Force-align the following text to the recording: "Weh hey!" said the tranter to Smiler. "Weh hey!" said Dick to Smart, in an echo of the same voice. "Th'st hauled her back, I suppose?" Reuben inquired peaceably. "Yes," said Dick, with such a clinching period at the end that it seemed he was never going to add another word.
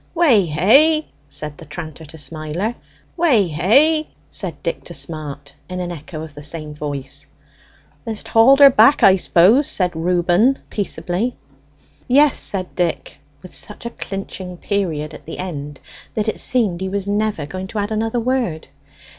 "Weh 0.15 0.45
hey!" 0.47 1.09
said 1.29 1.59
the 1.59 1.65
tranter 1.65 2.05
to 2.05 2.17
Smiler. 2.17 2.73
"Weh 3.15 3.43
hey!" 3.49 4.09
said 4.31 4.63
Dick 4.63 4.83
to 4.85 4.95
Smart, 4.95 5.53
in 5.69 5.79
an 5.79 5.91
echo 5.91 6.23
of 6.23 6.33
the 6.33 6.41
same 6.41 6.73
voice. 6.73 7.27
"Th'st 8.07 8.29
hauled 8.29 8.61
her 8.61 8.71
back, 8.71 9.03
I 9.03 9.15
suppose?" 9.17 9.79
Reuben 9.93 10.41
inquired 10.41 10.69
peaceably. 10.71 11.35
"Yes," 12.07 12.35
said 12.39 12.75
Dick, 12.75 13.19
with 13.43 13.53
such 13.53 13.85
a 13.85 13.91
clinching 13.91 14.57
period 14.57 15.13
at 15.13 15.27
the 15.27 15.37
end 15.37 15.79
that 16.15 16.27
it 16.27 16.39
seemed 16.39 16.81
he 16.81 16.89
was 16.89 17.07
never 17.07 17.45
going 17.45 17.67
to 17.67 17.77
add 17.77 17.91
another 17.91 18.19
word. 18.19 18.69